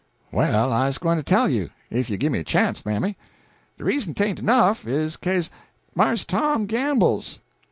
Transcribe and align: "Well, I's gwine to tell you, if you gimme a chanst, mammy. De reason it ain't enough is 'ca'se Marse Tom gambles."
"Well, 0.31 0.73
I's 0.73 0.97
gwine 0.97 1.17
to 1.17 1.21
tell 1.21 1.47
you, 1.47 1.69
if 1.91 2.09
you 2.09 2.17
gimme 2.17 2.39
a 2.39 2.43
chanst, 2.43 2.87
mammy. 2.87 3.17
De 3.77 3.83
reason 3.83 4.13
it 4.13 4.21
ain't 4.21 4.39
enough 4.39 4.87
is 4.87 5.15
'ca'se 5.15 5.51
Marse 5.93 6.25
Tom 6.25 6.65
gambles." 6.65 7.37